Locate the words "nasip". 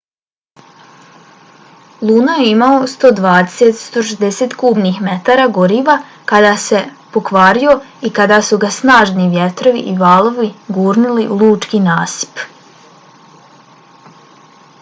11.91-12.45